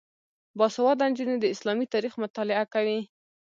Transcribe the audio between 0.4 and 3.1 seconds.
باسواده نجونې د اسلامي تاریخ مطالعه کوي.